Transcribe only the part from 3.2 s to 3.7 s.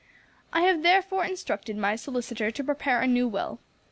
will.